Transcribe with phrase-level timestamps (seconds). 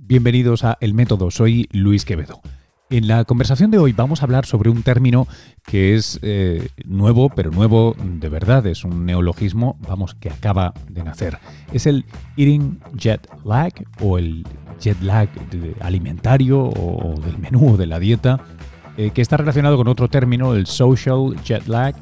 [0.00, 2.40] Bienvenidos a El Método, soy Luis Quevedo.
[2.88, 5.26] En la conversación de hoy vamos a hablar sobre un término
[5.66, 11.02] que es eh, nuevo, pero nuevo de verdad, es un neologismo, vamos, que acaba de
[11.02, 11.38] nacer.
[11.72, 12.06] Es el
[12.36, 14.46] eating jet lag o el
[14.78, 15.28] jet lag
[15.80, 18.40] alimentario o del menú o de la dieta,
[18.96, 21.96] eh, que está relacionado con otro término, el social jet lag,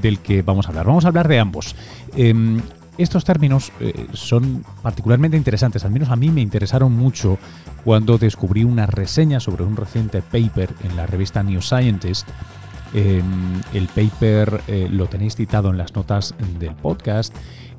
[0.00, 0.86] del que vamos a hablar.
[0.86, 1.74] Vamos a hablar de ambos.
[2.16, 2.60] Em,
[3.02, 7.38] estos términos eh, son particularmente interesantes, al menos a mí me interesaron mucho
[7.84, 12.28] cuando descubrí una reseña sobre un reciente paper en la revista New Scientist.
[12.92, 17.32] Em, el paper eh, lo tenéis citado en las notas del podcast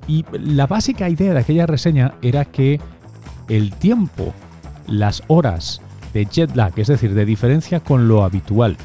[0.08, 2.80] y la básica idea de aquella reseña era que
[3.50, 4.34] el tiempo,
[4.88, 5.82] las horas
[6.14, 8.78] de jet lag, es decir, de diferencia con lo habitual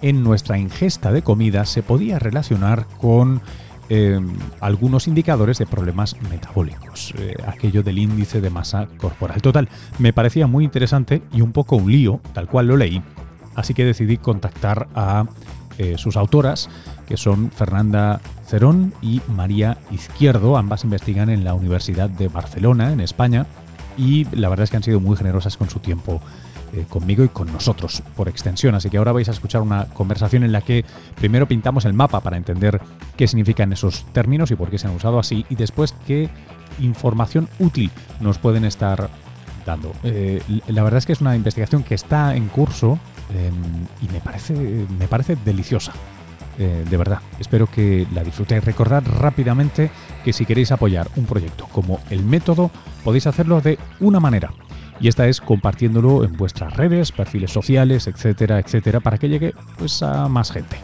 [0.00, 3.40] en nuestra ingesta de comida, se podía relacionar con
[3.90, 9.40] Em, algunos indicadores de problemas metabólicos, eh, aquello del índice de masa corporal.
[9.40, 13.02] Total, me parecía muy interesante y un poco un lío, tal cual lo leí,
[13.54, 15.24] así que decidí contactar a
[15.78, 16.68] eh, sus autoras,
[17.06, 23.00] que son Fernanda Cerón y María Izquierdo, ambas investigan en la Universidad de Barcelona, en
[23.00, 23.46] España,
[23.96, 26.20] y la verdad es que han sido muy generosas con su tiempo
[26.74, 28.74] eh, conmigo y con nosotros por extensión.
[28.74, 30.84] Así que ahora vais a escuchar una conversación en la que
[31.14, 32.78] primero pintamos el mapa para entender
[33.18, 36.30] qué significan esos términos y por qué se han usado así y después qué
[36.80, 39.10] información útil nos pueden estar
[39.66, 39.92] dando.
[40.04, 42.98] Eh, la verdad es que es una investigación que está en curso
[43.34, 44.54] em, y me parece,
[44.98, 45.92] me parece deliciosa.
[46.60, 48.64] Eh, de verdad, espero que la disfrutéis.
[48.64, 49.90] Recordad rápidamente
[50.24, 52.70] que si queréis apoyar un proyecto como el método,
[53.02, 54.52] podéis hacerlo de una manera
[55.00, 60.02] y esta es compartiéndolo en vuestras redes, perfiles sociales, etcétera, etcétera, para que llegue pues,
[60.02, 60.76] a más gente.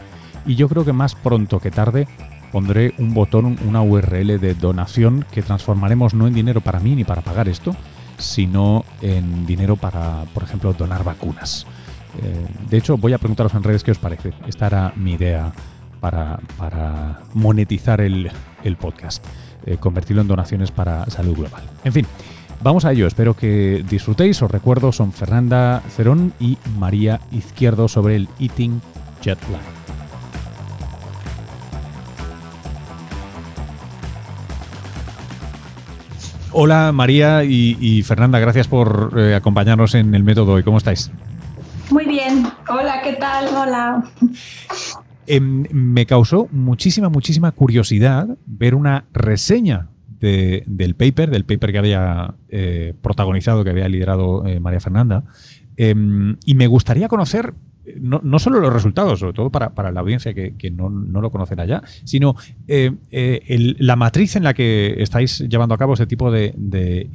[0.45, 2.07] Y yo creo que más pronto que tarde
[2.51, 7.03] pondré un botón, una URL de donación que transformaremos no en dinero para mí ni
[7.03, 7.75] para pagar esto,
[8.17, 11.65] sino en dinero para, por ejemplo, donar vacunas.
[12.21, 14.33] Eh, de hecho, voy a preguntaros en redes qué os parece.
[14.47, 15.51] Esta era mi idea
[15.99, 18.31] para, monetizar el,
[18.79, 19.25] podcast,
[19.65, 21.63] eh, convertirlo en donaciones para salud global.
[21.83, 22.05] En fin,
[22.63, 24.41] Vamos a ello, espero que disfrutéis.
[24.41, 28.81] Os recuerdo, son Fernanda Cerón y María Izquierdo sobre el Eating
[29.21, 29.74] Jet Lag.
[36.57, 41.11] Hola María y, Fernanda, gracias por eh, acompañarnos en el método ¿Y ¿Cómo estáis?
[41.91, 42.47] Muy bien.
[42.69, 43.49] Hola, ¿qué tal?
[43.53, 44.05] Hola.
[45.27, 52.35] Em, me causó muchísima, muchísima curiosidad ver una reseña del paper, del paper que había
[52.47, 55.25] eh, protagonizado, que había liderado eh, María Fernanda.
[55.75, 57.53] Em, y me gustaría conocer
[57.99, 61.83] no, no, solo los resultados, sobre todo para, la audiencia que, no, lo conocerá ya,
[62.03, 62.35] sino
[62.67, 62.91] eh,
[63.79, 66.53] la matriz en la que estáis llevando a cabo ese tipo de,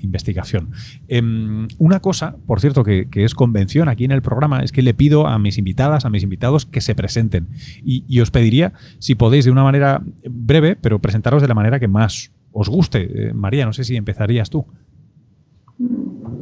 [0.00, 0.70] investigación.
[1.08, 4.94] Em, una cosa, por cierto, que, es convención aquí en el programa, es que le
[4.94, 7.48] pido a mis invitadas, a mis invitados, que se presenten.
[7.84, 11.78] Y, y os pediría, si podéis, de una manera breve, pero presentaros de la manera
[11.78, 13.28] que más os guste.
[13.28, 14.66] Eh, María, no sé si empezarías tú.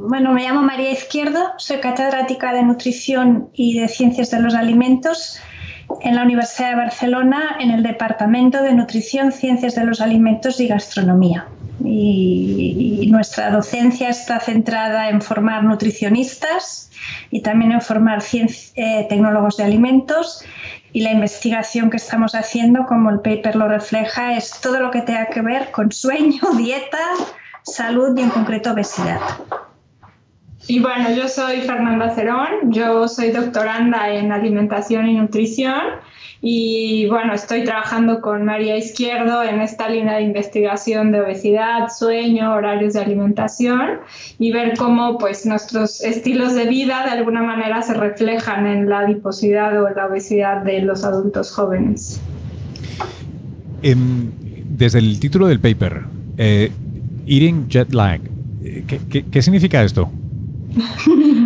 [0.08, 5.38] Bueno, me llamo María Izquierdo, soy catedrática de Nutrición y de Ciencias de los Alimentos
[6.00, 10.66] en la Universidad de Barcelona en el Departamento de Nutrición, Ciencias de los Alimentos y
[10.66, 11.46] Gastronomía.
[11.84, 16.90] Y, nuestra docencia está centrada en formar nutricionistas
[17.30, 20.42] y también en formar eh, tecnólogos de alimentos
[20.94, 25.02] y la investigación que estamos haciendo, como el paper lo refleja, es todo lo que
[25.02, 26.98] tenga que ver con sueño, dieta,
[27.62, 29.20] salud y en concreto obesidad.
[30.68, 35.80] Y bueno, yo soy Fernanda Cerón, yo soy doctoranda en alimentación y nutrición
[36.42, 42.52] y bueno, estoy trabajando con María Izquierdo en esta línea de investigación de obesidad, sueño,
[42.52, 44.00] horarios de alimentación
[44.38, 49.00] y ver cómo pues nuestros estilos de vida de alguna manera se reflejan en la
[49.00, 52.20] adiposidad o la obesidad de los adultos jóvenes.
[53.80, 54.30] Em,
[54.68, 56.02] desde el título del paper,
[56.36, 56.70] eh,
[57.26, 58.20] Eating Jet Lag,
[58.62, 58.84] eh,
[59.30, 60.10] qué significa esto?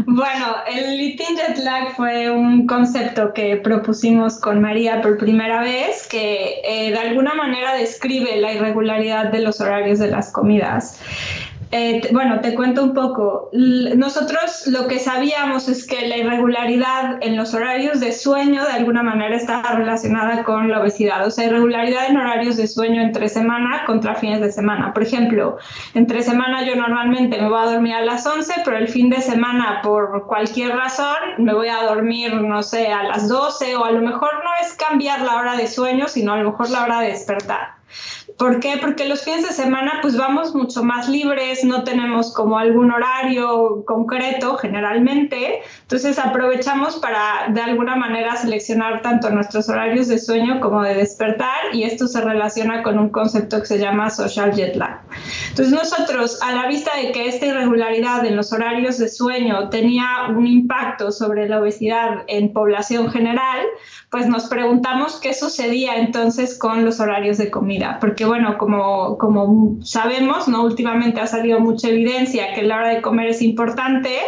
[0.07, 6.07] Bueno, el eating jet lag fue un concepto que propusimos con María por primera vez,
[6.09, 11.01] que eh, de alguna manera describe la irregularidad de los horarios de las comidas.
[11.75, 13.49] Eh, bueno, te cuento un poco.
[13.53, 19.03] Nosotros lo que sabíamos es que la irregularidad en los horarios de sueño de alguna
[19.03, 23.87] manera está relacionada con la obesidad, o sea, irregularidad en horarios de sueño entre semana
[23.87, 24.93] contra fines de semana.
[24.93, 25.57] Por ejemplo,
[25.95, 29.23] entre semana yo normalmente me voy a dormir a las 11, pero el fin de
[29.23, 33.93] semana por cualquier razón me voy a dormir, no sé, a las 12 o a
[33.93, 37.01] lo mejor no es cambiar la hora de sueño, sino a lo mejor la hora
[37.01, 37.81] de despertar.
[38.38, 38.79] ¿Por qué?
[38.81, 43.84] Porque los fines de semana pues vamos mucho más libres, no tenemos como algún horario
[43.84, 50.82] concreto generalmente, entonces aprovechamos para de alguna manera seleccionar tanto nuestros horarios de sueño como
[50.82, 55.00] de despertar y esto se relaciona con un concepto que se llama social jet lag.
[55.50, 60.26] Entonces nosotros a la vista de que esta irregularidad en los horarios de sueño tenía
[60.31, 63.61] un impacto sobre la obesidad en población general,
[64.11, 69.77] pues nos preguntamos qué sucedía entonces con los horarios de comida, porque bueno, como, como
[69.83, 70.63] sabemos, ¿no?
[70.65, 74.19] últimamente ha salido mucha evidencia que la hora de comer es importante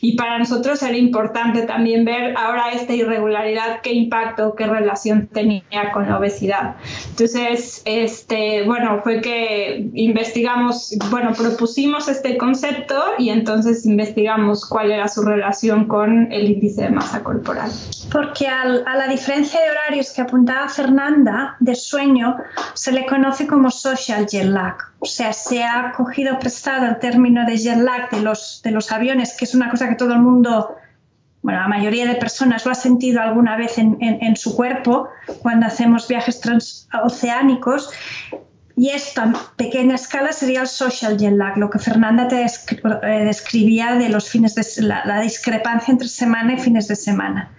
[0.00, 5.92] y para nosotros era importante también ver ahora esta irregularidad, qué impacto, qué relación tenía
[5.92, 6.76] con la obesidad.
[7.10, 15.08] Entonces, este, bueno, fue que investigamos, bueno, propusimos este concepto y entonces investigamos cuál era
[15.08, 17.70] su relación con el índice de masa corporal.
[18.10, 22.36] Porque a la diferencia de horarios que apuntaba Fernanda de sueño
[22.74, 24.76] se le conoce como social jet lag.
[25.00, 28.90] O sea, se ha cogido prestado el término de jet lag de los, de los
[28.92, 30.76] aviones, que es una cosa que todo el mundo,
[31.42, 35.08] bueno, la mayoría de personas lo ha sentido alguna vez en, en su cuerpo
[35.40, 37.90] cuando hacemos viajes transoceánicos
[38.82, 43.94] y esta pequeña escala sería el social jet lag, lo que Fernanda te eh, describía
[43.94, 47.52] de los fines de la, discrepancia entre semana y fines de semana.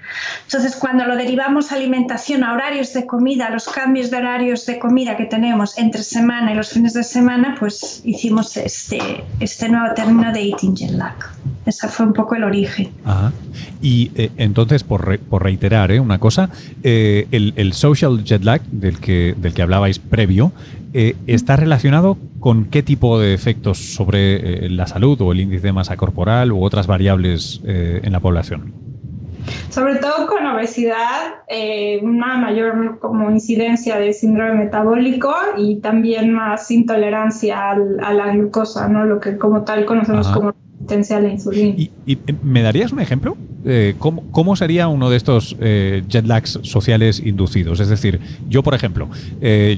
[0.43, 4.65] Entonces, cuando lo derivamos a alimentación, a horarios de comida, a los cambios de horarios
[4.65, 9.69] de comida que tenemos entre semana y los fines de semana, pues hicimos este, este
[9.69, 11.15] nuevo término de eating jet lag.
[11.65, 12.91] Ese fue un poco el origen.
[13.81, 16.01] Y eh, entonces, por, por reiterar ¿eh?
[16.01, 16.49] una cosa,
[16.83, 20.51] el, el, social jet lag del que, del que hablabais previo,
[20.93, 25.67] eh, ¿está relacionado con qué tipo de efectos sobre eh, la salud o el índice
[25.67, 28.73] de masa corporal u otras variables eh, en la población?
[29.69, 31.41] Sobre todo con obesidad,
[32.01, 39.03] una mayor como incidencia de síndrome metabólico y también más intolerancia a la glucosa, ¿no?
[39.03, 41.73] lo que como tal conocemos como resistencia a la insulina.
[41.75, 43.35] ¿Y, me darías un ejemplo?
[43.99, 47.79] ¿Cómo, sería uno de estos jet lags sociales inducidos?
[47.79, 48.19] Es decir,
[48.49, 49.09] yo, por ejemplo,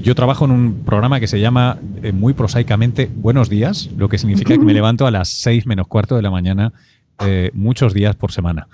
[0.02, 1.78] yo trabajo en un programa que se llama
[2.12, 6.16] muy prosaicamente Buenos días, lo que significa que me levanto a las 6 menos cuarto
[6.16, 6.72] de la mañana
[7.52, 8.68] muchos días por semana.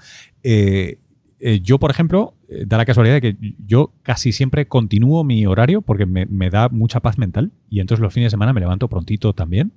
[1.62, 2.34] yo, por ejemplo,
[2.66, 6.68] da la casualidad de que yo casi siempre continúo mi horario porque me, me da
[6.68, 9.72] mucha paz mental y entonces los fines de semana me levanto prontito también.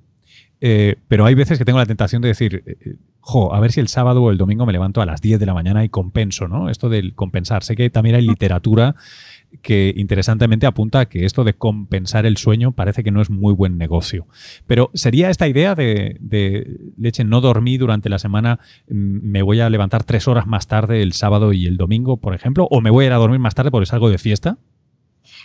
[0.61, 3.71] Eh, pero hay veces que tengo la tentación de decir, eh, eh, jo, a ver
[3.71, 5.89] si el sábado o el domingo me levanto a las 10 de la mañana y
[5.89, 6.69] compenso, ¿no?
[6.69, 7.63] Esto del compensar.
[7.63, 8.95] Sé que también hay literatura
[9.61, 13.53] que interesantemente apunta a que esto de compensar el sueño parece que no es muy
[13.53, 14.27] buen negocio.
[14.67, 19.69] Pero ¿sería esta idea de, de leche, no dormí durante la semana, me voy a
[19.69, 22.67] levantar tres horas más tarde el sábado y el domingo, por ejemplo?
[22.69, 24.57] ¿O me voy a ir a dormir más tarde porque salgo de fiesta?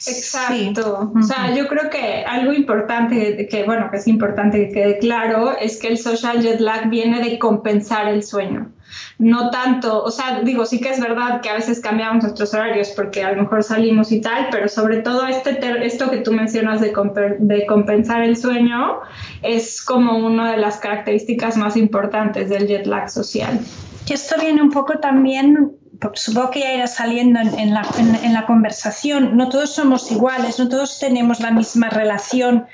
[0.06, 1.12] Exacto.
[1.14, 5.56] O sea, yo creo que algo importante, que bueno, que es importante que quede claro,
[5.58, 8.72] es que el social jet lag viene de compensar el sueño.
[9.18, 12.90] No tanto, o sea, digo, sí que es verdad que a veces cambiamos nuestros horarios
[12.96, 16.80] porque a lo mejor salimos y tal, pero sobre todo este esto que tú mencionas
[16.80, 16.92] de,
[17.38, 19.00] de compensar el sueño
[19.42, 23.60] es como una de las características más importantes del jet lag social.
[24.08, 25.76] Y esto viene un poco también
[26.14, 30.68] supongo que ya irá saliendo en, la, en, la, conversación, no todos somos iguales, no
[30.68, 32.66] todos tenemos la misma relación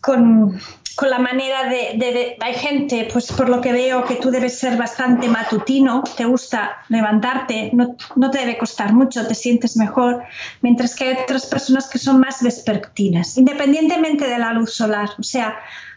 [0.00, 0.60] con,
[1.00, 4.76] con la manera de, Hay gente, pues por lo que veo, que tú debes ser
[4.76, 10.22] bastante matutino, te gusta levantarte, no, no te debe costar mucho, te sientes mejor,
[10.60, 15.08] mientras que hay otras personas que son más vespertinas, independientemente de la luz solar.
[15.18, 15.56] O sea,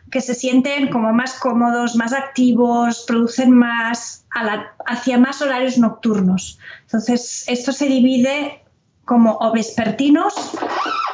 [0.10, 4.26] que se sienten como más cómodos, más activos, producen más
[4.86, 6.60] hacia más horarios nocturnos.
[6.84, 8.64] Entonces, esto se divide
[9.04, 10.34] como o vespertinos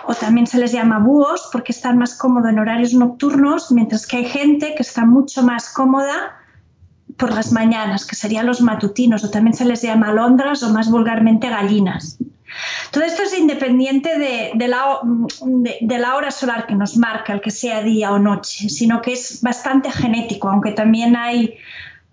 [0.06, 4.18] o también se les llama búhos porque están más cómodos en horarios nocturnos, mientras que
[4.18, 6.36] hay gente que está mucho más cómoda
[7.18, 10.90] por las mañanas, que serían los matutinos, o también se les llama alondras o más
[10.90, 12.18] vulgarmente gallinas.
[12.92, 18.12] Todo esto es independiente de, la, hora solar que nos marca, el que sea día
[18.12, 21.56] o noche, sino que es bastante genético, aunque también hay,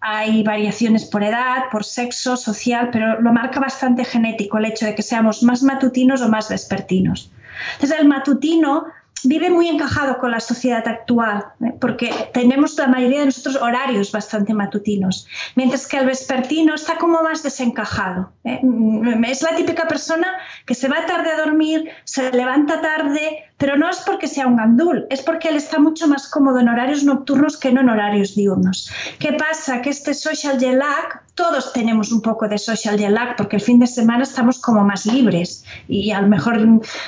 [0.00, 4.95] hay variaciones por edad, por sexo, social, pero lo marca bastante genético el hecho de
[4.95, 7.31] que seamos más matutinos o más vespertinos.
[7.75, 8.86] Entonces el matutino
[9.25, 11.72] vive muy encajado con la sociedad actual, ¿eh?
[11.80, 17.22] porque tenemos la mayoría de nosotros horarios bastante matutinos, mientras que el vespertino está como
[17.22, 18.30] más desencajado.
[18.44, 18.60] ¿eh?
[18.62, 20.28] Mm, es la típica persona
[20.64, 24.56] que se va tarde a dormir, se levanta tarde, Pero no es porque sea un
[24.56, 28.34] gandul, es porque él está mucho más cómodo en horarios nocturnos que no en horarios
[28.34, 28.90] diurnos.
[29.18, 29.80] ¿Qué pasa?
[29.80, 33.62] Que este social jet lag, todos tenemos un poco de social jet lag porque el
[33.62, 36.60] fin de semana estamos como más libres y a lo mejor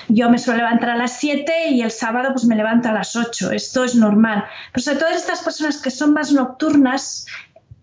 [0.09, 3.15] yo me suelo levantar a las 7 y el sábado pues me levanto a las
[3.15, 3.53] 8.
[3.53, 4.45] Esto es normal.
[4.73, 7.27] Pero sobre todo estas personas que son más nocturnas,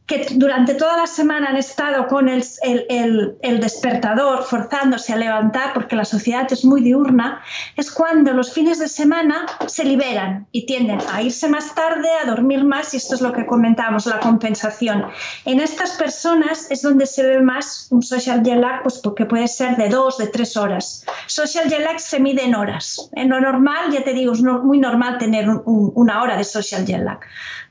[0.06, 5.96] que durante toda la semana han estado con el, el, despertador forzándose a levantar porque
[5.96, 7.42] la sociedad es muy diurna,
[7.76, 12.28] es cuando los fines de semana se liberan y tienden a irse más tarde, a
[12.28, 15.06] dormir más y esto es lo que comentábamos, la compensación.
[15.46, 19.48] En estas personas es donde se ve más un social jet lag, pues porque puede
[19.48, 21.04] ser de dos, de tres horas.
[21.26, 23.10] Social jet lag se mide en horas.
[23.14, 27.02] En lo normal, ya te digo, es muy normal tener una hora de social jet
[27.02, 27.20] lag.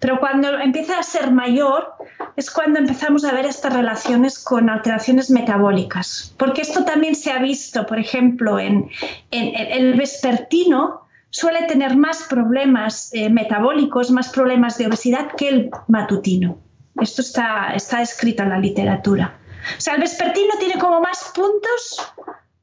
[0.00, 1.94] Pero cuando empieza a ser mayor,
[2.36, 6.34] es cuando empezamos a ver estas relaciones con alteraciones metabólicas.
[6.36, 8.90] Porque esto también se ha visto, por ejemplo, en,
[9.30, 16.58] el vespertino suele tener más problemas eh, metabólicos, más problemas de obesidad que el matutino.
[17.00, 19.36] Esto está, está escrito en la literatura.
[19.76, 22.12] O sea, el vespertino tiene como más puntos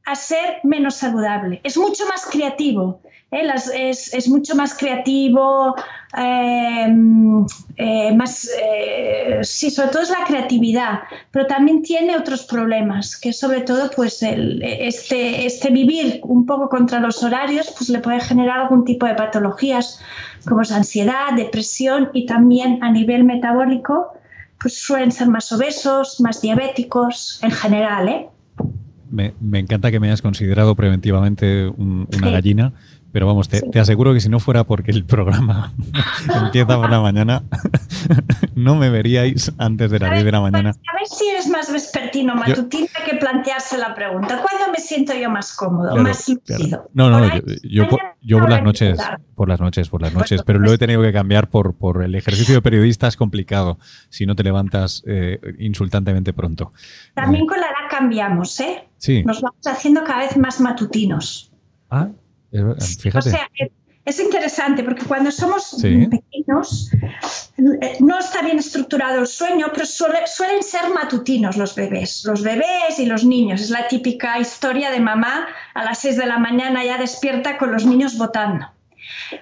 [0.06, 1.62] a ser menos saludable.
[1.64, 3.48] Es mucho más creativo, ¿eh?
[3.74, 5.76] es, mucho más creativo,
[6.18, 7.46] em,
[7.78, 11.00] eh, más, eh, sí, sobre todo es la creatividad,
[11.32, 17.00] pero también tiene otros problemas, que sobre todo pues este, este vivir un poco contra
[17.00, 20.00] los horarios pues le puede generar algún tipo de patologías
[20.48, 24.14] como es ansiedad, depresión y también a nivel metabólico
[24.60, 28.30] pues suelen ser más obesos, más diabéticos en general,
[29.12, 32.74] Me, encanta que me hayas considerado preventivamente una gallina,
[33.12, 35.74] pero vamos, te, aseguro que si no fuera porque el programa
[36.46, 37.44] empieza por la mañana,
[38.56, 40.70] no me veríais antes de las 10 de la mañana.
[40.70, 44.42] A ver si eres más vespertino, matutino, hay que plantearse la pregunta.
[44.42, 46.90] ¿Cuándo me siento yo más cómodo, más lúcido?
[46.94, 47.88] No, no, yo,
[48.22, 48.98] yo, por, las noches,
[49.36, 52.16] por las noches, por las noches, pero lo he tenido que cambiar por, por el
[52.16, 53.78] ejercicio de periodista es complicado
[54.10, 56.72] si no te levantas eh, insultantemente pronto.
[57.14, 58.88] También con la cambiamos, ¿eh?
[58.98, 59.24] Sí.
[59.24, 61.52] Nos vamos haciendo cada vez más matutinos.
[61.90, 62.08] Ah,
[64.04, 66.92] es interesante porque cuando somos pequeños
[67.58, 72.98] eh, no está bien estructurado el sueño, pero suelen ser matutinos los bebés, los bebés
[72.98, 73.62] y los niños.
[73.62, 77.72] Es la típica historia de mamá a las 6 de la mañana ya despierta con
[77.72, 78.66] los niños votando.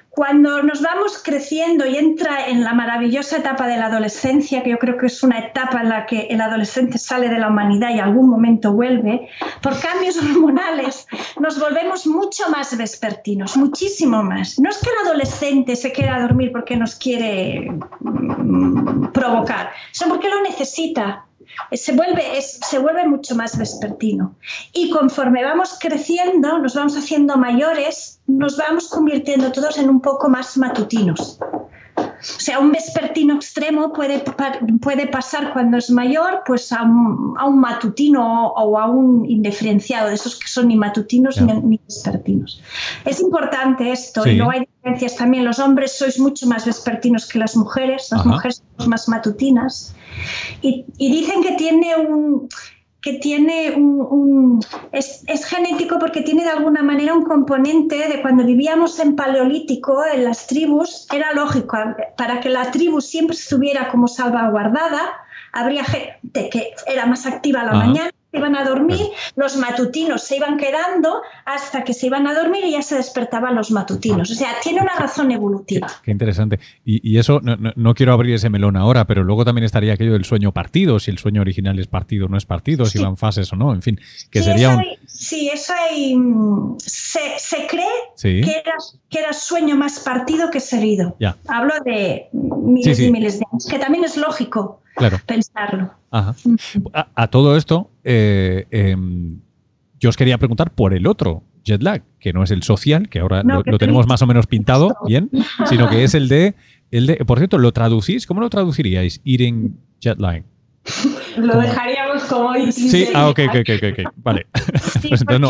[0.10, 4.78] Cuando nos vamos creciendo y entra en la maravillosa etapa de la adolescencia, que yo
[4.78, 8.00] creo que es una etapa en la que el adolescente sale de la humanidad y
[8.00, 9.30] algún momento vuelve,
[9.62, 11.08] por cambios hormonales
[11.40, 14.60] nos volvemos mucho más vespertinos, muchísimo más.
[14.60, 17.72] No es que el adolescente se quiera dormir porque nos quiere
[18.02, 21.26] mm, provocar, sino porque lo necesita
[21.72, 24.36] se vuelve, se vuelve mucho más vespertino.
[24.74, 30.30] Y conforme vamos creciendo, nos vamos haciendo mayores, nos vamos convirtiendo todos en un poco
[30.30, 31.40] más matutinos.
[32.20, 34.24] O sea, un vespertino extremo puede,
[34.82, 40.10] puede pasar cuando es mayor pues a un, a un matutino o a un indiferenciado,
[40.10, 42.62] de esos que son ni matutinos ni, vespertinos.
[43.06, 45.46] Es importante esto y no hay diferencias también.
[45.46, 49.96] Los hombres sois mucho más vespertinos que las mujeres, las mujeres somos más matutinas.
[50.62, 52.50] Y, y dicen que tiene un
[53.02, 54.60] que tiene un,
[54.92, 60.26] es, genético porque tiene de alguna manera un componente de cuando vivíamos en paleolítico, en
[60.26, 61.78] las tribus, era lógico,
[62.18, 65.02] para que la tribu siempre estuviera como salvaguardada,
[65.54, 69.02] habría gente que era más activa a la mañana iban a dormir,
[69.36, 73.56] los matutinos se iban quedando hasta que se iban a dormir y ya se despertaban
[73.56, 74.30] los matutinos.
[74.30, 75.88] O sea, tiene una razón evolutiva.
[76.04, 76.60] Qué interesante.
[76.86, 80.52] Y, eso, no, quiero abrir ese melón ahora, pero luego también estaría aquello del sueño
[80.52, 83.56] partido, si el sueño original es partido o no es partido, si van fases o
[83.56, 84.84] no, en fin, que sería un...
[85.08, 86.16] sí, eso hay...
[86.80, 87.86] Se, cree
[88.22, 88.74] que, era,
[89.10, 91.16] que era sueño más partido que seguido.
[91.20, 91.36] Ya.
[91.48, 94.82] Hablo de miles y miles de años, que también es lógico
[95.26, 95.92] pensarlo.
[96.12, 96.56] Mm.
[96.94, 99.40] A, todo esto, eh, em,
[100.00, 103.20] yo os quería preguntar por el otro jet lag, que no es el social, que
[103.20, 105.30] ahora lo, tenemos más o menos pintado bien,
[105.66, 106.56] sino que es el de,
[106.92, 107.18] el de.
[107.18, 108.26] Por cierto, ¿lo traducís?
[108.26, 109.22] ¿Cómo lo traduciríais?
[109.24, 110.44] Eating jet lag.
[111.38, 114.14] Lo dejaríamos como Sí, ah, ok, ok, ok, ok.
[114.18, 114.48] Vale.
[115.08, 115.50] pues entonces no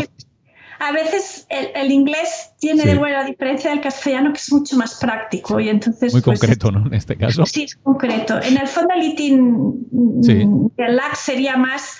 [0.80, 5.60] a veces el, inglés tiene de buena diferencia del castellano, que es mucho más práctico.
[5.60, 6.86] Y entonces, Muy pues, concreto, ¿no?
[6.86, 7.44] En este caso.
[7.44, 8.40] Sí, es concreto.
[8.42, 11.98] En el fondo, el eating el lag sería más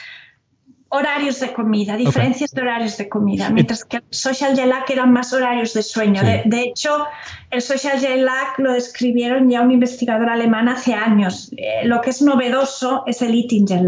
[0.88, 5.32] horarios de comida, diferencias de horarios de comida, mientras que el social lag eran más
[5.34, 6.22] horarios de sueño.
[6.22, 7.06] De, hecho,
[7.50, 11.52] el social lag lo describieron ya un investigador alemán hace años.
[11.56, 13.82] Eh, lo que es novedoso es el eating jet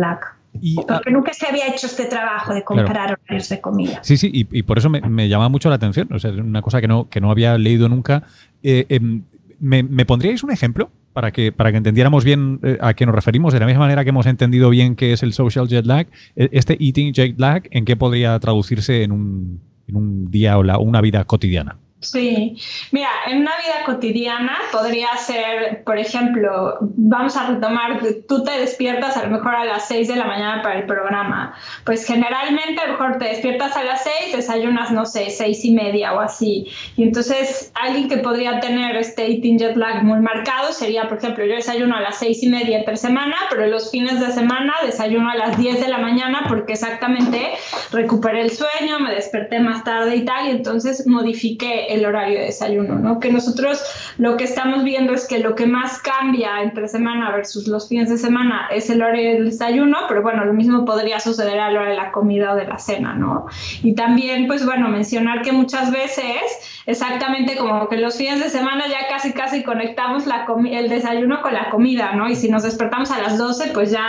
[0.60, 0.76] lag.
[0.86, 4.00] Porque nunca se había hecho este trabajo de comparar horarios de comida.
[4.02, 6.08] Sí, sí, y, por eso me, llama mucho la atención.
[6.12, 8.24] O sea, una cosa que no, que no había leído nunca.
[8.62, 9.22] Eh, em,
[9.60, 13.52] ¿me, pondríais un ejemplo para que, para que entendiéramos bien eh, a qué nos referimos?
[13.52, 16.48] De la misma manera que hemos entendido bien qué es el social jet lag, e,
[16.52, 21.00] este eating jet lag, ¿en qué podría traducirse en un, en un día o una
[21.00, 21.78] vida cotidiana?
[22.02, 22.56] Sí,
[22.90, 29.16] mira, en una vida cotidiana podría ser, por ejemplo, vamos a retomar, tú te despiertas
[29.16, 31.54] a lo mejor a las 6 de la mañana para el programa.
[31.84, 35.72] Pues generalmente a lo mejor te despiertas a las 6, desayunas, no sé, seis y
[35.72, 36.66] media o así.
[36.96, 41.44] Y entonces alguien que podría tener este eating jet lag muy marcado sería, por ejemplo,
[41.44, 45.30] yo desayuno a las seis y media entre semana, pero los fines de semana desayuno
[45.30, 47.52] a las 10 de la mañana porque exactamente
[47.90, 52.46] recuperé el sueño, me desperté más tarde y tal, y entonces modifiqué el horario de
[52.46, 53.20] desayuno, ¿no?
[53.20, 53.82] Que nosotros
[54.18, 58.08] lo que estamos viendo es que lo que más cambia entre semana versus los fines
[58.08, 61.80] de semana es el horario del desayuno, pero bueno, lo mismo podría suceder a la
[61.80, 63.46] hora de la comida o de la cena, ¿no?
[63.82, 68.86] Y también, pues bueno, mencionar que muchas veces, exactamente como que los fines de semana
[68.88, 70.24] ya casi casi conectamos
[70.70, 72.28] el desayuno con la comida, ¿no?
[72.28, 74.06] Y si nos despertamos a las 12, pues ya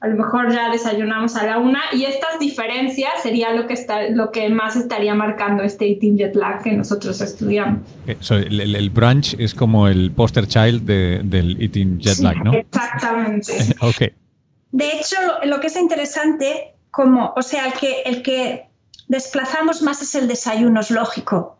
[0.00, 4.08] a lo mejor ya desayunamos a la una y estas diferencias sería lo que, está,
[4.10, 7.80] lo que más estaría marcando este eating jet lag que nosotros estudiamos.
[8.06, 12.52] el, brunch es como el poster child del eating jet lag, ¿no?
[12.52, 13.52] Exactamente.
[13.80, 14.12] ok.
[14.72, 18.66] De hecho, lo, que es interesante, como, o sea, el que, el que
[19.08, 21.56] desplazamos más es el desayuno, es lógico.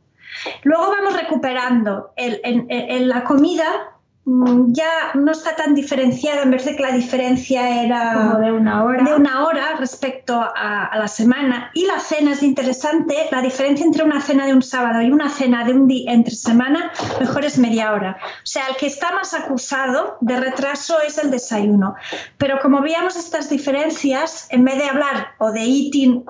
[0.64, 3.93] Luego vamos recuperando el, en la comida,
[4.26, 9.04] ya no está tan diferenciada, en vez de que la diferencia era de una hora,
[9.04, 11.70] de una hora respecto a, la semana.
[11.74, 15.28] Y la cena es interesante, la diferencia entre una cena de un sábado y una
[15.28, 16.90] cena de un día entre semana,
[17.20, 18.16] mejor es media hora.
[18.22, 21.94] O sea, el que está más acusado de retraso es el desayuno.
[22.38, 26.24] Pero como veíamos estas diferencias, en vez de hablar o de eating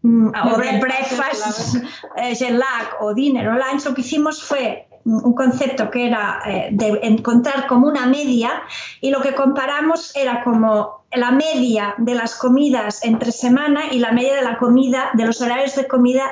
[0.00, 1.76] mm, o de breakfast,
[2.16, 6.40] eh, jet lag o dinner o lunch, lo que hicimos fue un concepto que era
[6.44, 8.62] eh, de encontrar como una media
[9.00, 14.10] y lo que comparamos era como la media de las comidas entre semana y la
[14.10, 16.24] media de la comida, de los horarios de comida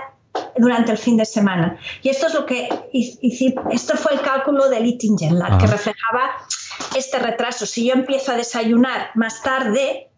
[0.56, 1.78] durante el fin de semana.
[2.02, 2.68] Y esto es lo que
[3.70, 6.32] esto fue el cálculo del eating jet que reflejaba
[6.96, 7.66] este retraso.
[7.66, 10.08] Si yo empiezo a desayunar más tarde,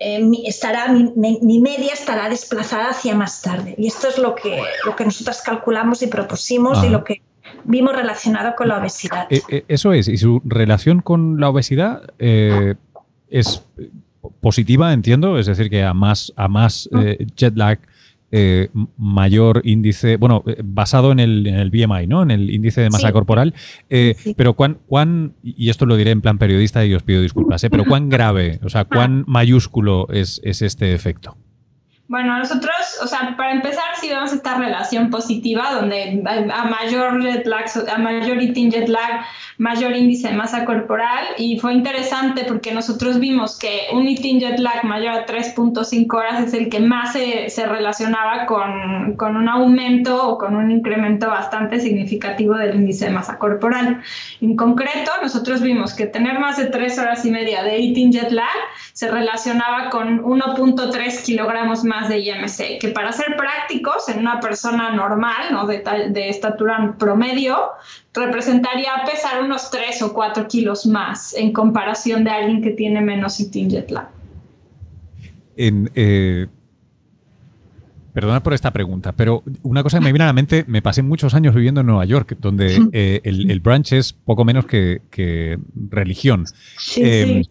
[0.00, 3.76] eh, mi, estará, mi, media estará desplazada hacia más tarde.
[3.78, 7.22] Y esto es lo que, lo que nosotros calculamos y propusimos y lo que
[7.64, 9.26] vimos relacionado con la obesidad.
[9.30, 12.74] Eh, eh, eso es, y su relación con la obesidad eh,
[13.28, 13.64] es
[14.40, 16.88] positiva, entiendo, es decir, que a más, a más
[17.36, 17.78] jet lag,
[18.96, 22.22] mayor índice, bueno, basado en el, en el, BMI, ¿no?
[22.22, 23.54] En el índice de masa corporal.
[23.88, 27.84] Pero cuán, cuán, y esto lo diré en plan periodista y os pido disculpas, pero
[27.84, 31.36] cuán grave, o sea, cuán mayúsculo es, es este efecto.
[32.10, 37.46] Bueno, nosotros, o sea, para empezar, sí vemos esta relación positiva donde a mayor jet
[37.46, 39.20] lag, a mayor eating jet lag,
[39.58, 44.58] mayor índice de masa corporal y fue interesante porque nosotros vimos que un eating jet
[44.58, 49.48] lag mayor a 3.5 horas es el que más se, se relacionaba con, con, un
[49.48, 54.02] aumento o con un incremento bastante significativo del índice de masa corporal.
[54.40, 58.32] En concreto, nosotros vimos que tener más de 3 horas y media de eating jet
[58.32, 58.48] lag
[58.94, 64.94] se relacionaba con 1.3 kilogramos más de IMC, que para ser prácticos, en una persona
[64.94, 65.66] normal, ¿no?
[65.66, 67.58] de, de estatura promedio,
[68.14, 73.40] representaría pesar unos 3 o 4 kilos más en comparación de alguien que tiene menos
[73.40, 74.08] eating jet lag.
[75.56, 76.46] En, eh,
[78.12, 81.02] Perdona por esta pregunta, pero una cosa que me viene a la mente, me pasé
[81.02, 85.58] muchos años viviendo en Nueva York, donde eh, el, el, brunch es poco menos que,
[85.90, 86.46] religión.
[86.76, 87.50] Sí, em, sí.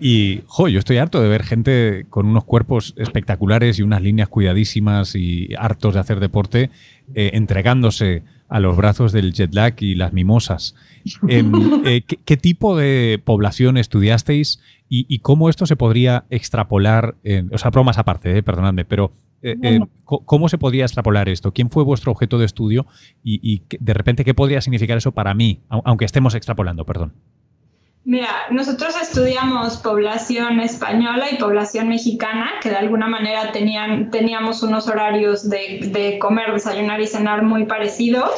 [0.00, 4.28] Y, jo, yo estoy harto de ver gente con unos cuerpos espectaculares y unas líneas
[4.28, 6.70] cuidadísimas y hartos de hacer deporte,
[7.14, 10.74] eh, entregándose a los brazos del jet lag y las mimosas.
[11.28, 11.52] Em,
[11.84, 17.16] eh, ¿qué, tipo de población estudiasteis y, cómo esto se podría extrapolar?
[17.50, 19.12] o sea, bromas aparte, eh, perdonadme, pero
[20.04, 21.52] ¿cómo se podría extrapolar esto?
[21.52, 22.86] ¿Quién fue vuestro objeto de estudio
[23.22, 27.12] y, y de repente qué podría significar eso para mí, aunque estemos extrapolando, perdón?
[28.08, 34.88] Mira, nosotros estudiamos población española y población mexicana, que de alguna manera tenían, teníamos unos
[34.88, 38.30] horarios de, de, comer, desayunar y cenar muy parecidos.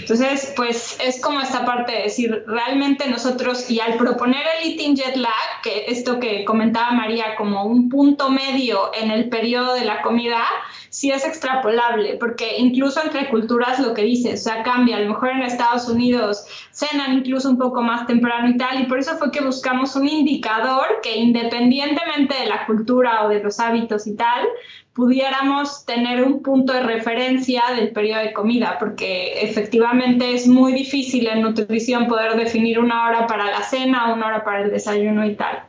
[0.00, 4.96] Entonces, pues es como esta parte de decir, realmente nosotros, y al proponer el eating
[4.96, 9.84] jet lag, que esto que comentaba María como un punto medio en el periodo de
[9.84, 10.40] la comida,
[10.88, 14.96] sí es extrapolable, porque incluso entre culturas lo que dices, o sea, cambia.
[14.96, 18.86] A lo mejor en Estados Unidos cenan incluso un poco más temprano y tal, y
[18.86, 23.60] por eso fue que buscamos un indicador que independientemente de la cultura o de los
[23.60, 24.46] hábitos y tal,
[24.94, 31.28] pudiéramos tener un punto de referencia del periodo de comida, porque efectivamente es muy difícil
[31.28, 35.36] en nutrición poder definir una hora para la cena, una hora para el desayuno y
[35.36, 35.62] tal.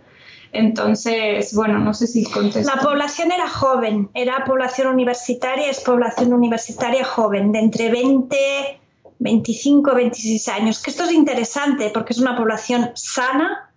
[0.52, 2.76] Entonces, bueno, no sé si contesto.
[2.76, 8.80] La población era joven, era población universitaria, es población universitaria joven, de entre 20,
[9.20, 10.82] 25, 26 años.
[10.82, 13.72] Que esto es interesante porque es una población sana,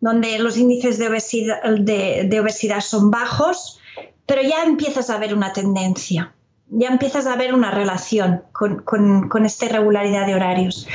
[0.00, 3.80] donde los índices de obesidad, de, obesidad son bajos,
[4.26, 6.34] pero ya empiezas a ver una tendencia,
[6.68, 10.86] ya empiezas a ver una relación con, con, con esta irregularidad de horarios.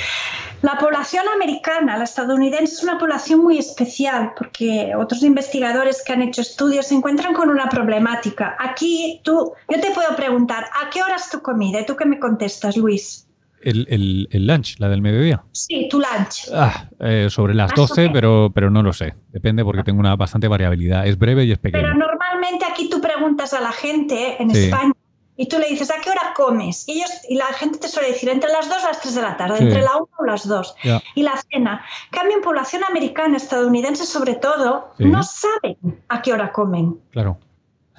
[0.61, 6.21] La población americana, la estadounidense, es una población muy especial porque otros investigadores que han
[6.21, 8.57] hecho estudios se encuentran con una problemática.
[8.59, 11.79] Aquí tú, yo te puedo preguntar, ¿a qué hora es tu comida?
[11.79, 13.28] ¿Y tú qué me contestas, Luis?
[13.61, 15.43] El, el, lunch, la del mediodía.
[15.51, 16.49] Sí, tu lunch.
[16.53, 19.15] Ah, eh, sobre las 12, pero, pero no lo sé.
[19.29, 21.05] Depende porque tengo una bastante variabilidad.
[21.05, 21.83] Es breve y es pequeño.
[21.83, 24.93] Pero normalmente aquí tú preguntas a la gente en España
[25.39, 26.83] y tú le dices, ¿a qué hora comes?
[26.85, 29.21] Y, ellos, y la gente te suele decir, entre las 2 y las 3 de
[29.21, 30.75] la tarde, entre la 1 o las 2.
[31.15, 31.85] Y la cena.
[32.11, 35.77] Cambio en población americana, estadounidense sobre todo, no saben
[36.09, 36.99] a qué hora comen.
[37.11, 37.39] Claro.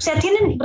[0.00, 0.58] O sea, tienen,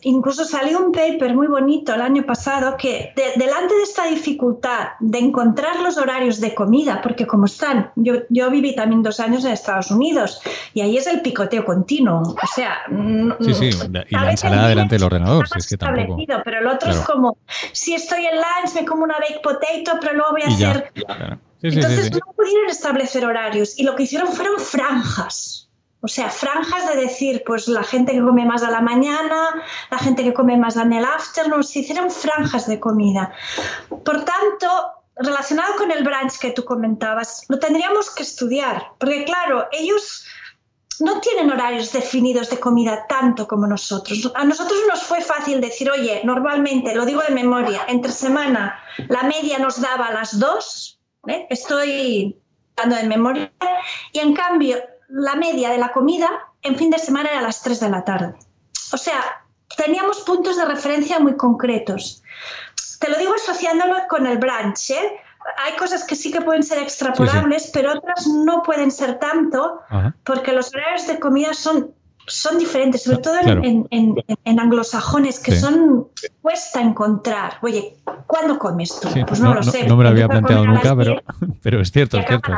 [0.00, 5.20] incluso salió un paper muy bonito el año pasado que delante de esta dificultad de
[5.20, 9.52] encontrar los horarios de comida, porque como están, yo, yo viví también dos años en
[9.52, 10.40] Estados Unidos
[10.74, 12.22] y ahí es el picoteo continuo.
[12.22, 12.78] O sea,
[13.38, 13.70] sí, sí,
[14.08, 16.16] y la ensalada delante del ordenador, si es que tampoco.
[16.44, 17.38] Pero el otro es como,
[17.70, 20.92] si estoy en lunch me como una baked potato, pero luego voy a hacer...
[21.62, 25.65] Entonces no pudieron establecer horarios y lo que hicieron fueron franjas.
[26.06, 29.98] O sea, franjas de decir, pues la gente que come más a la mañana, la
[29.98, 33.32] gente que come más en el afternoon, se hicieron franjas de comida.
[33.88, 34.68] Por tanto,
[35.16, 40.24] relacionado con el brunch que tú comentabas, lo tendríamos que estudiar, porque claro, ellos
[41.00, 44.30] no tienen horarios definidos de comida tanto como nosotros.
[44.36, 49.24] A nosotros nos fue fácil decir, oye, normalmente, lo digo de memoria, entre semana la
[49.24, 51.48] media nos daba las dos, ¿eh?
[51.50, 52.40] estoy
[52.76, 53.52] hablando de memoria,
[54.12, 54.76] y en cambio
[55.08, 56.28] la media de la comida
[56.62, 58.34] en fin de semana era a las 3 de la tarde.
[58.92, 59.22] O sea,
[59.76, 62.22] teníamos puntos de referencia muy concretos.
[63.00, 64.90] Te lo digo asociándolo con el brunch.
[64.90, 65.16] ¿eh?
[65.64, 69.80] Hay cosas que sí que pueden ser extrapolables, pero otras no pueden ser tanto,
[70.24, 71.90] porque los horarios de comida son,
[72.26, 76.08] son diferentes, sobre todo en, anglosajones, que son
[76.42, 77.58] cuesta encontrar.
[77.62, 79.08] Oye, ¿cuándo comes tú?
[79.26, 79.86] pues no, lo sé.
[79.86, 81.22] No me lo había planteado nunca, pero,
[81.62, 82.52] pero es cierto, es cierto.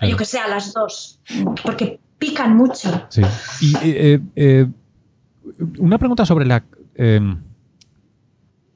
[0.00, 1.20] Sí yo que sé, a las dos,
[1.62, 3.06] porque pican mucho.
[3.08, 3.22] Sí.
[3.60, 4.66] Y eh, eh,
[5.78, 6.64] una pregunta sobre la...
[6.94, 7.38] Em,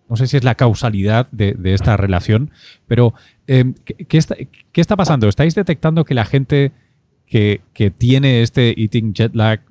[0.08, 2.50] no sé si es la causalidad de, esta relación,
[2.86, 3.14] pero
[3.46, 5.26] em, ¿qué, está, pasando?
[5.26, 6.72] ¿Estáis detectando que la gente
[7.24, 9.62] que, que tiene este eating jet lag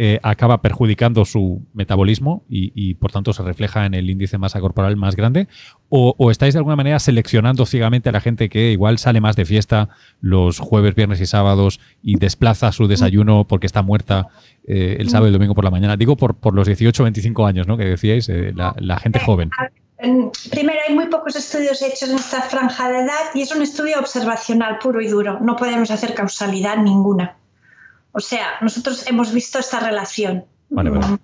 [0.00, 4.60] eh, acaba perjudicando su metabolismo y, por tanto se refleja en el índice de masa
[4.60, 5.48] corporal más grande?
[5.88, 9.44] O, estáis de alguna manera seleccionando ciegamente a la gente que igual sale más de
[9.44, 9.88] fiesta
[10.20, 14.28] los jueves, viernes y sábados y desplaza su desayuno porque está muerta
[14.68, 15.96] eh, el sábado y el domingo por la mañana?
[15.96, 17.76] Digo por, los 18 o 25 años ¿no?
[17.76, 19.50] que decíais, eh, la, gente joven.
[19.98, 23.98] Primero, hay muy pocos estudios hechos en esta franja de edad y es un estudio
[23.98, 25.40] observacional puro y duro.
[25.40, 27.36] No podemos hacer causalidad ninguna.
[28.18, 30.44] O sea, nosotros hemos visto esta relación.
[30.70, 31.14] Mm,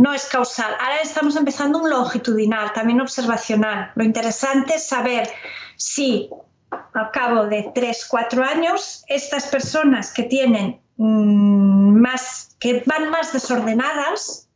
[0.00, 0.72] no es causal.
[0.80, 3.92] Ahora estamos empezando un longitudinal, también observacional.
[3.94, 5.28] Lo interesante es saber
[5.76, 6.30] si
[6.70, 13.34] al cabo de 3, 4 años, estas personas que tienen mm, más, que van más
[13.34, 14.48] desordenadas,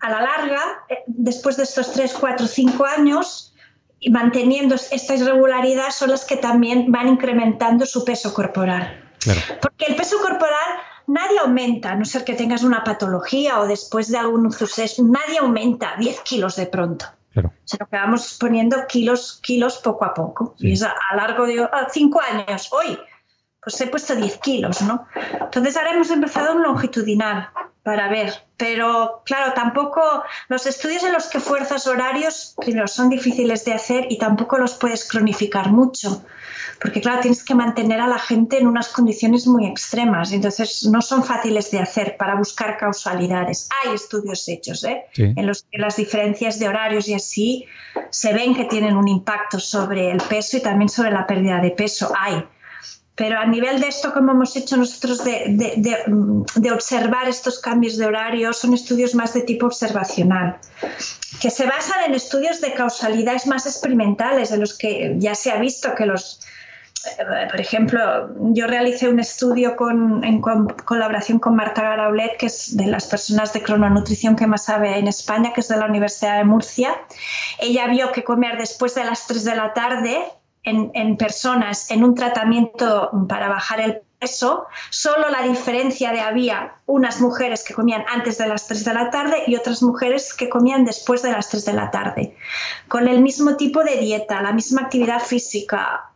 [0.00, 3.54] a la larga, eh, después de estos 3, 4, 5 años,
[4.00, 9.07] y manteniendo esta irregularidad, son las que también van incrementando su peso corporal.
[9.60, 14.10] Porque el peso corporal nadie aumenta, a no ser que tengas una patología o después
[14.10, 17.06] de algún suceso, nadie aumenta 10 kilos de pronto.
[17.32, 17.52] Claro.
[17.64, 20.54] Sino que vamos poniendo kilos, kilos poco a poco.
[20.58, 22.68] Y es a, largo de 5 años.
[22.72, 22.98] Hoy,
[23.62, 25.06] pues he puesto 10 kilos, ¿no?
[25.40, 27.50] Entonces ahora hemos empezado un longitudinal
[27.88, 28.34] para ver.
[28.58, 30.02] Pero claro, tampoco
[30.48, 34.74] los estudios en los que fuerzas horarios, primero, son difíciles de hacer y tampoco los
[34.74, 36.22] puedes cronificar mucho.
[36.82, 40.32] Porque claro, tienes que mantener a la gente en unas condiciones muy extremas.
[40.32, 43.70] Entonces no son fáciles de hacer para buscar causalidades.
[43.82, 45.06] Hay estudios hechos ¿eh?
[45.16, 47.64] en los que las diferencias de horarios y así
[48.10, 51.70] se ven que tienen un impacto sobre el peso y también sobre la pérdida de
[51.70, 52.12] peso.
[52.20, 52.44] Hay
[53.18, 58.52] pero a nivel de esto, como hemos hecho nosotros, de, observar estos cambios de horario,
[58.52, 60.56] son estudios más de tipo observacional,
[61.40, 65.58] que se basan en estudios de causalidades más experimentales, en los que ya se ha
[65.58, 66.40] visto que los,
[67.50, 72.86] por ejemplo, yo realicé un estudio con, en colaboración con Marta Garaulet, que es de
[72.86, 76.44] las personas de crononutrición que más sabe en España, que es de la Universidad de
[76.44, 76.94] Murcia.
[77.58, 80.24] Ella vio que comer después de las 3 de la tarde
[80.68, 87.20] en, personas en un tratamiento para bajar el eso, solo la diferencia de había unas
[87.20, 90.84] mujeres que comían antes de las 3 de la tarde y otras mujeres que comían
[90.84, 92.36] después de las 3 de la tarde.
[92.88, 96.10] Con el mismo tipo de dieta, la misma actividad física,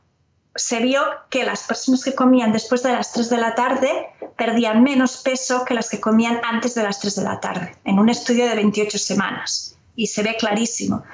[0.55, 4.83] se vio que las personas que comían después de las 3 de la tarde perdían
[4.83, 8.09] menos peso que las que comían antes de las 3 de la tarde, en un
[8.09, 11.05] estudio de 28 semanas y se ve clarísimo.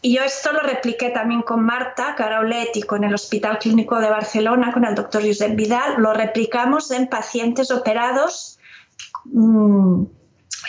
[0.00, 4.08] Y yo esto lo repliqué también con Marta Caraulet y con el Hospital Clínico de
[4.08, 8.58] Barcelona, con el doctor Josep Vidal, lo replicamos en pacientes operados
[9.26, 10.04] mm,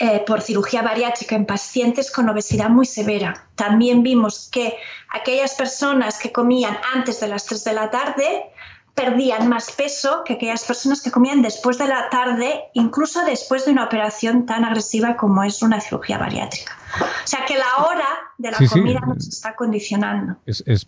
[0.00, 3.48] eh, por cirugía bariátrica en pacientes con obesidad muy severa.
[3.54, 4.76] También vimos que
[5.10, 8.52] aquellas personas que comían antes de las 3 de la tarde
[8.96, 13.72] perdían más peso que aquellas personas que comían después de la tarde, incluso después de
[13.72, 16.72] una operación tan agresiva como es una cirugía bariátrica.
[16.98, 20.36] O sea que la hora de la comida nos está condicionando.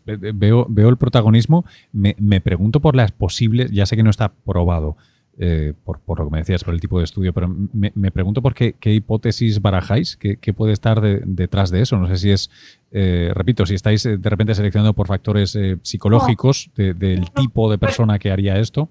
[0.06, 1.66] veo, veo el protagonismo.
[1.92, 4.96] Me, me, pregunto por las posibles, ya sé que no está probado,
[5.40, 8.54] eh, por, lo que me decías, por el tipo de estudio, pero me, pregunto por
[8.54, 11.96] qué, qué, hipótesis barajáis, qué, puede estar detrás de eso.
[11.96, 12.50] No sé si es,
[12.90, 18.18] eh, repito, si estáis eh, de repente seleccionando por factores psicológicos del tipo de persona
[18.18, 18.88] que haría esto.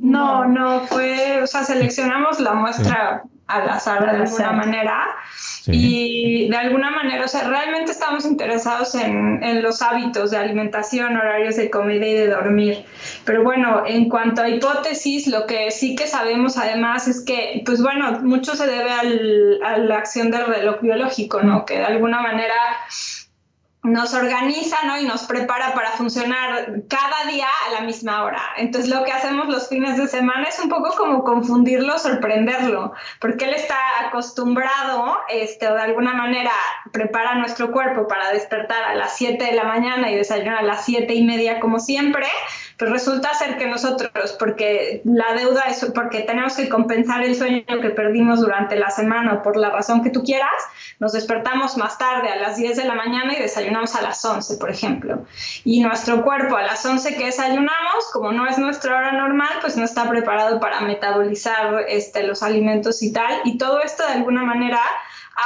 [0.00, 0.80] No, no.
[0.86, 5.06] fue, o sea, seleccionamos la muestra al azar de alguna manera
[5.66, 11.16] y de alguna manera, o sea, realmente estamos interesados en, en, los hábitos de alimentación,
[11.16, 12.84] horarios de comida y de dormir.
[13.24, 17.82] Pero bueno, en cuanto a hipótesis, lo que sí que sabemos además es que, pues
[17.82, 21.64] bueno, mucho se debe al, a la acción del reloj biológico, ¿no?
[21.64, 22.54] Que de alguna manera
[23.88, 24.98] nos organiza ¿no?
[25.00, 28.40] y nos prepara para funcionar cada día a la misma hora.
[28.56, 33.46] Entonces lo que hacemos los fines de semana es un poco como confundirlo, sorprenderlo, porque
[33.46, 36.52] él está acostumbrado, este, o de alguna manera
[36.92, 40.84] prepara nuestro cuerpo para despertar a las 7 de la mañana y desayunar a las
[40.84, 42.26] 7 y media como siempre,
[42.76, 47.64] pero resulta ser que nosotros, porque la deuda es porque tenemos que compensar el sueño
[47.66, 50.48] que perdimos durante la semana o por la razón que tú quieras,
[51.00, 54.56] nos despertamos más tarde a las 10 de la mañana y desayunamos a las 11,
[54.56, 55.24] por ejemplo.
[55.64, 59.76] Y nuestro cuerpo a las 11 que desayunamos, como no es nuestra hora normal, pues
[59.76, 63.40] no está preparado para metabolizar este, los alimentos y tal.
[63.44, 64.80] Y todo esto de alguna manera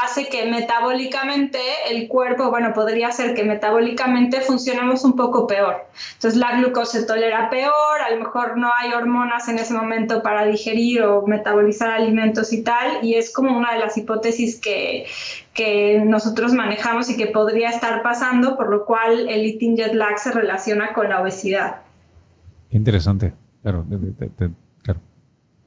[0.03, 1.59] hace que metabólicamente
[1.91, 5.87] el cuerpo, bueno, podría ser que metabólicamente funcionemos un poco peor.
[6.15, 10.23] Entonces la glucosa se tolera peor, a lo mejor no hay hormonas en ese momento
[10.23, 15.07] para digerir o metabolizar alimentos y tal, y es como una de las hipótesis que,
[15.53, 20.19] que nosotros manejamos y que podría estar pasando, por lo cual el eating jet lag
[20.19, 21.83] se relaciona con la obesidad.
[22.71, 23.35] Interesante.
[23.63, 23.85] Claro,
[24.37, 25.01] claro.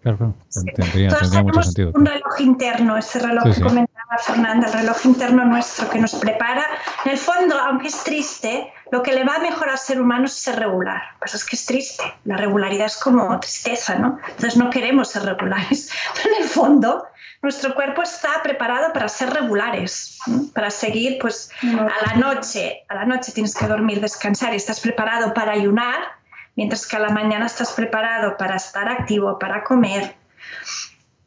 [0.05, 0.35] Claro,
[0.75, 1.09] Tendría,
[1.41, 1.91] mucho sentido.
[1.95, 6.65] Un reloj interno, ese reloj que comentaba Fernanda, el reloj interno nuestro que nos prepara.
[7.03, 10.33] En el fondo, aunque es triste, lo que le va mejor al ser humano es
[10.33, 11.01] ser regular.
[11.19, 12.03] Pues es que es triste.
[12.23, 14.19] La regularidad es como tristeza, ¿no?
[14.27, 15.89] Entonces no queremos ser regulares.
[16.15, 17.05] Pero en el fondo,
[17.41, 20.19] nuestro cuerpo está preparado para ser regulares,
[20.53, 24.79] para seguir, pues a la noche, a la noche tienes que dormir, descansar y estás
[24.79, 26.15] preparado para ayunar
[26.55, 30.15] mientras que a la mañana estás preparado para estar activo, para comer,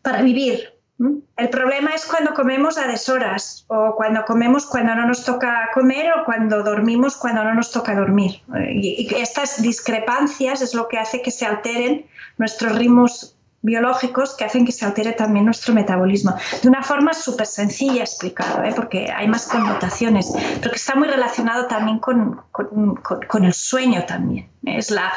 [0.03, 0.78] para vivir.
[1.37, 6.11] El problema es cuando comemos a deshoras o cuando comemos cuando no nos toca comer
[6.11, 8.43] o cuando dormimos cuando no nos toca dormir.
[8.73, 12.07] Y estas discrepancias es lo que hace que se alteren
[12.37, 13.38] nuestros ritmos
[13.69, 16.35] biológicos que hacen que se altere también nuestro metabolismo.
[16.63, 18.73] De una forma súper sencilla explicado, ¿eh?
[18.75, 24.49] porque hay más connotaciones, pero que está muy relacionado también con, con, el sueño también.
[24.65, 25.13] Es la,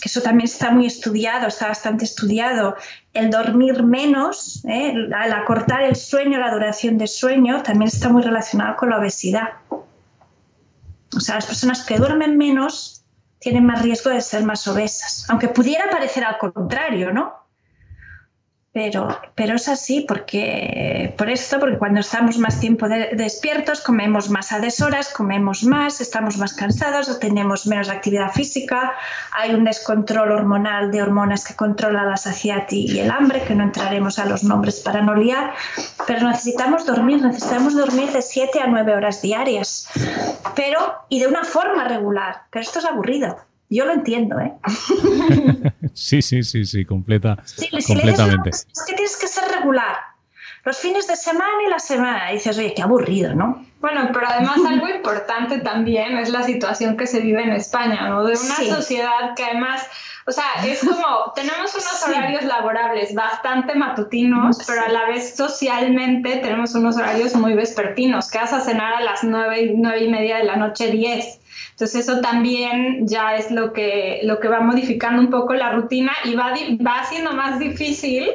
[0.00, 2.76] que eso también está muy estudiado, está bastante estudiado.
[3.14, 4.94] El dormir menos, ¿eh?
[5.14, 9.48] al acortar el sueño, la duración de sueño, también está muy relacionado con la obesidad.
[9.70, 13.04] O sea, las personas que duermen menos
[13.38, 17.45] tienen más riesgo de ser más obesas, aunque pudiera parecer al contrario, ¿no?
[18.76, 24.52] Pero, pero es así porque, por esto, porque cuando estamos más tiempo despiertos, comemos más
[24.52, 28.92] a deshoras, comemos más, estamos más cansados, tenemos menos actividad física,
[29.32, 33.64] hay un descontrol hormonal de hormonas que controla la saciedad y el hambre, que no
[33.64, 35.54] entraremos a los nombres para no liar,
[36.06, 39.88] pero necesitamos dormir, necesitamos dormir de 7 a 9 horas diarias,
[40.54, 43.38] pero y de una forma regular, pero esto es aburrido.
[43.68, 44.52] Yo lo entiendo, ¿eh?
[45.92, 47.36] sí, sí, sí, sí, completa,
[47.86, 48.50] completamente.
[48.50, 49.96] Es que tienes que ser regular.
[50.64, 52.30] los fines de semana y la semana.
[52.30, 53.66] Y dices, oye, qué aburrido, ¿no?
[53.80, 58.24] Bueno, pero además algo importante también es la situación que se vive en España, ¿no?
[58.24, 59.86] De una sociedad que además,
[60.26, 66.36] o sea, es como, tenemos unos horarios laborables bastante matutinos, pero a la vez socialmente
[66.38, 70.38] tenemos unos horarios muy vespertinos, que vas a cenar a las nueve, nueve y media
[70.38, 71.40] de la noche, diez.
[71.70, 76.12] Entonces eso también ya es lo que, lo que va modificando un poco la rutina
[76.24, 78.30] y va, va haciendo más difícil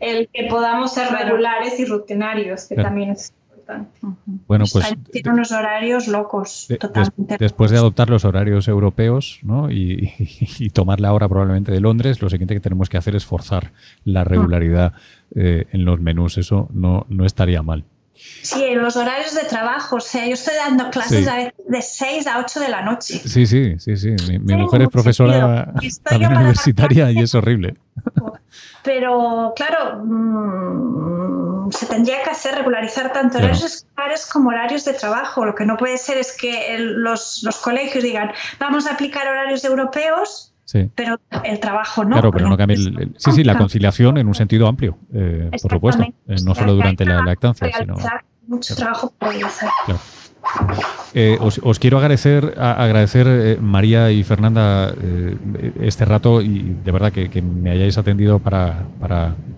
[0.00, 3.32] el que podamos ser regulares y rutinarios, que también es
[3.64, 3.98] importante.
[4.46, 4.94] Bueno, pues...
[5.10, 7.36] Tiene unos horarios locos, totalmente.
[7.38, 9.70] después de adoptar los horarios europeos ¿no?
[9.70, 13.72] y, tomar la hora probablemente de Londres, lo siguiente que tenemos que hacer es forzar
[14.04, 14.92] la regularidad
[15.34, 16.38] eh, en los menús.
[16.38, 17.84] Eso no, no estaría mal.
[18.14, 19.96] Sí, los horarios de trabajo.
[19.96, 23.18] O sea, yo estoy dando clases de 6 a 8 de la noche.
[23.18, 24.14] Sí, sí, sí, sí.
[24.40, 25.72] Mi, mujer es profesora
[26.02, 27.74] también universitaria y es horrible.
[28.82, 35.44] Pero, claro, mm, se tendría que hacer regularizar tanto horarios escolares como horarios de trabajo.
[35.44, 39.64] Lo que no puede ser es que los, los colegios digan, vamos a aplicar horarios
[39.64, 40.53] europeos
[40.94, 42.12] pero el trabajo no.
[42.12, 45.70] Claro, pero no cambia el, Sí, sí, la conciliación en un sentido amplio, eh, por
[45.70, 46.02] supuesto.
[46.02, 47.94] Eh, no solo durante la lactancia, sino.
[48.46, 49.70] Mucho trabajo por realizar.
[51.16, 55.36] Eh, os, quiero agradecer, agradecer eh, María y Fernanda eh,
[55.80, 58.86] este rato y de verdad que, me hayáis atendido para,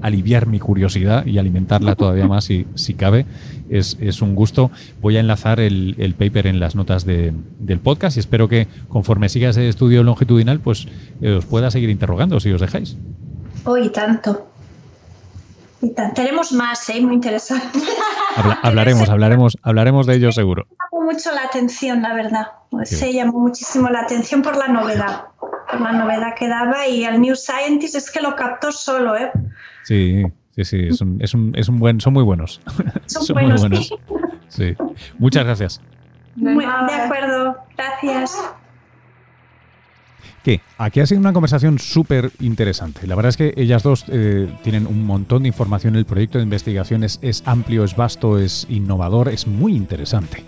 [0.03, 3.25] aliviar mi curiosidad y alimentarla todavía más si, si cabe.
[3.71, 4.71] Es, un gusto.
[5.01, 9.49] Voy a enlazar el, paper en las notas del podcast y espero que conforme siga
[9.49, 10.87] ese estudio longitudinal, pues
[11.25, 12.99] os pueda seguir interrogando si os dejáis.
[13.65, 14.47] Hoy tanto.
[16.15, 17.01] Tenemos más, ¿eh?
[17.01, 17.79] muy interesante.
[18.63, 20.67] hablaremos, hablaremos, hablaremos de ello seguro.
[20.71, 22.47] Me llamó mucho la atención, la verdad.
[22.85, 27.21] Se llamó muchísimo la atención por la novedad, por la novedad que daba y al
[27.21, 29.31] New Scientist es que lo captó solo, ¿eh?
[29.85, 32.61] Sí, sí, sí, es un, es un, es un buen, son muy buenos.
[33.07, 33.61] Son, buenos.
[33.61, 33.95] Muy buenos.
[34.49, 34.75] Sí.
[35.19, 35.81] Muchas gracias.
[36.37, 38.37] de acuerdo, gracias
[40.47, 43.05] que aquí ha sido una conversación súper interesante.
[43.09, 45.97] La verdad es que ellas dos eh, tienen un montón de información.
[45.97, 50.45] El proyecto de investigación es, amplio, es vasto, es innovador, es muy interesante.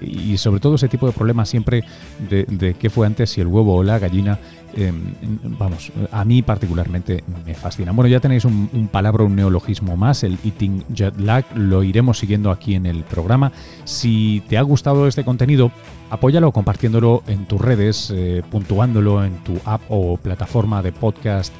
[0.00, 1.84] Y sobre todo ese tipo de problemas siempre
[2.28, 4.38] de, qué fue antes, si el huevo o la gallina,
[4.74, 5.14] em,
[5.58, 7.92] vamos, a mí particularmente me fascina.
[7.92, 12.50] Bueno, ya tenéis un, palabra, un neologismo más, el Eating Jet Lag, lo iremos siguiendo
[12.50, 13.52] aquí en el programa.
[13.84, 15.70] Si te ha gustado este contenido,
[16.10, 21.52] apóyalo compartiéndolo en tus redes, eh, puntuándolo en tu app o plataforma de podcast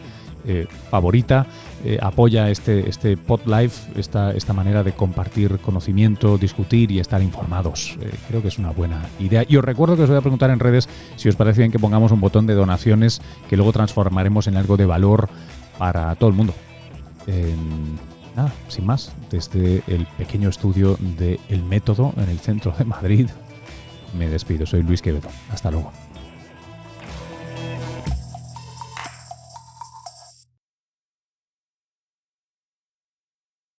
[0.47, 1.47] eh, favorita.
[1.85, 7.97] Eh, apoya este, este PodLife, esta, esta manera de compartir conocimiento, discutir y estar informados.
[8.29, 9.45] creo que es una buena idea.
[9.49, 11.79] Y os recuerdo que os voy a preguntar en redes si os parece bien que
[11.79, 15.29] pongamos un botón de donaciones que luego transformaremos en algo de valor
[15.79, 16.53] para todo el mundo.
[18.35, 23.29] nada, sin más, desde el pequeño estudio de El Método en el centro de Madrid,
[24.19, 24.67] me despido.
[24.67, 25.29] Soy Luis Quevedo.
[25.53, 25.93] Hasta luego.